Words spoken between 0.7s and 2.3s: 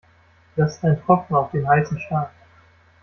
ist ein Tropfen auf den heißen Stein.